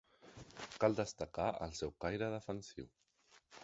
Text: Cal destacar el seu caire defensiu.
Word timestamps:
Cal 0.85 0.97
destacar 1.01 1.47
el 1.69 1.79
seu 1.83 1.95
caire 2.07 2.35
defensiu. 2.39 2.93